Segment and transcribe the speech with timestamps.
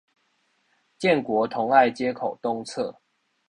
[0.97, 2.97] 建國同愛街口東側